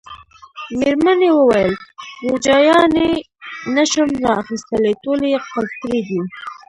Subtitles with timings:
[0.79, 1.73] مېرمنې وویل:
[2.27, 3.09] روجایانې
[3.75, 6.19] نه شم را اخیستلای، ټولې یې قلف کړي دي.